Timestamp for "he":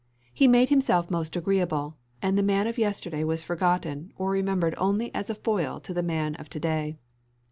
0.33-0.47